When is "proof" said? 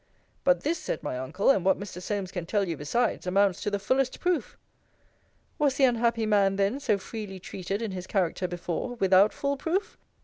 4.19-4.57, 9.57-9.99